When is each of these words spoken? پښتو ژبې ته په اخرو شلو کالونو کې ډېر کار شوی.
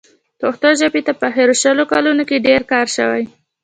پښتو 0.41 0.69
ژبې 0.79 1.01
ته 1.07 1.13
په 1.19 1.25
اخرو 1.31 1.53
شلو 1.61 1.83
کالونو 1.91 2.23
کې 2.29 2.43
ډېر 2.47 2.61
کار 2.71 2.87
شوی. 2.95 3.23